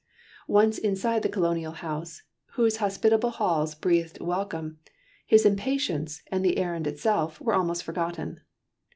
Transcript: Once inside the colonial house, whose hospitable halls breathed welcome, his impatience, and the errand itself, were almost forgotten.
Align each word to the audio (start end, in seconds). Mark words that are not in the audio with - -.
Once 0.47 0.79
inside 0.79 1.21
the 1.21 1.29
colonial 1.29 1.73
house, 1.73 2.23
whose 2.53 2.77
hospitable 2.77 3.29
halls 3.29 3.75
breathed 3.75 4.19
welcome, 4.19 4.79
his 5.27 5.45
impatience, 5.45 6.23
and 6.31 6.43
the 6.43 6.57
errand 6.57 6.87
itself, 6.87 7.39
were 7.39 7.53
almost 7.53 7.83
forgotten. 7.83 8.39